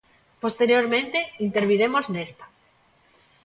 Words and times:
Posteriormente, 0.43 1.19
interviremos 1.47 2.05
nesta. 2.15 2.45